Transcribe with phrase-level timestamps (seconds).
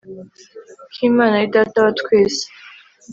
[0.93, 2.43] ko imana ari data wa twese